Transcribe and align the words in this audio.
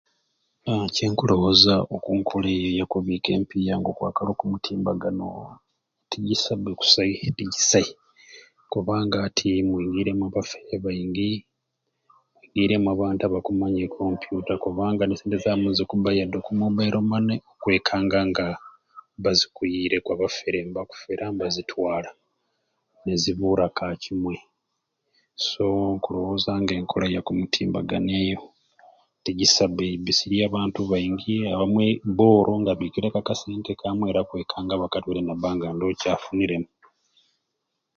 Aaa 0.71 0.87
kyenkulowooza 0.95 1.75
oku 1.95 2.09
nkola 2.19 2.47
eyo 2.55 2.69
eyakubiika 2.71 3.29
empiiya 3.37 3.75
okwakala 3.89 4.29
oku 4.33 4.43
mutimbagano 4.51 5.27
tigyisabe 6.09 6.71
kusai 6.79 7.11
tigyisai 7.37 7.89
kubanga 8.71 9.17
ati 9.27 9.47
mwingiremu 9.67 10.23
abafere 10.27 10.73
baingi 10.83 11.31
abantu 12.93 13.21
abakumanya 13.23 13.81
e 13.87 13.89
computer 13.99 14.55
kubanga 14.65 15.03
ne 15.05 15.15
sente 15.19 15.37
zamu 15.43 15.63
nezikuba 15.65 16.09
yedde 16.17 16.37
oku 16.39 16.51
Mobil 16.59 16.95
money 17.11 17.39
okwabanga 17.51 18.19
nga 18.29 18.47
bazikwiyireku 19.23 20.09
abafere 20.11 20.57
nibakufera 20.63 21.23
nibazitwala 21.31 22.09
nkankyimwei 23.03 24.41
so 25.47 25.65
nkulowooza 25.95 26.51
nga 26.61 26.73
enkola 26.79 27.05
ya 27.15 27.21
kumutimbagano 27.25 28.11
eyo 28.23 28.39
tigyisai 29.23 29.71
be 29.77 29.85
eibisirye 29.89 30.41
abantu 30.49 30.79
baigi 30.91 31.35
abamwei 31.53 31.91
bo 32.17 32.29
nga 32.59 32.69
abikireku 32.73 33.17
aka 33.19 33.33
sente 33.41 33.71
kamwei 33.81 34.13
okwekanga 34.25 34.73
ngabakatwaire 34.75 35.21
nabs 35.25 35.45
nga 35.55 35.67
ndowo 35.75 35.93
kyafuniremu 36.01 36.69